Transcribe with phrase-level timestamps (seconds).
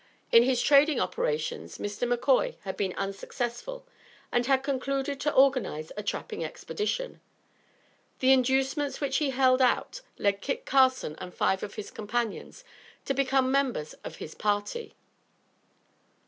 [0.31, 2.11] In his trading operations Mr.
[2.11, 3.85] McCoy had been unsuccessful
[4.31, 7.21] and had concluded to organize a trapping expedition.
[8.17, 12.63] The inducements which he held out led Kit Carson and five of his companions
[13.05, 14.95] to become members of his party.